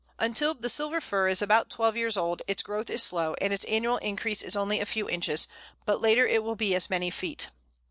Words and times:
Until 0.17 0.55
the 0.55 0.67
Silver 0.67 0.99
Fir 0.99 1.27
is 1.27 1.43
about 1.43 1.69
twelve 1.69 1.95
years 1.95 2.17
old 2.17 2.41
its 2.47 2.63
growth 2.63 2.89
is 2.89 3.03
slow, 3.03 3.35
and 3.39 3.53
its 3.53 3.65
annual 3.65 3.97
increase 3.97 4.41
is 4.41 4.55
only 4.55 4.79
a 4.79 4.85
few 4.87 5.07
inches, 5.07 5.47
but 5.85 6.01
later 6.01 6.25
it 6.25 6.41
will 6.43 6.55
be 6.55 6.73
as 6.73 6.89
many 6.89 7.11
feet. 7.11 7.49